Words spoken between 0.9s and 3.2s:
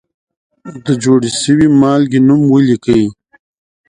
جوړې شوې مالګې نوم ولیکئ.